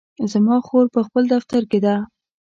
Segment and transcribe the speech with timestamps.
[0.31, 1.95] زما خور په خپل دفتر کې ده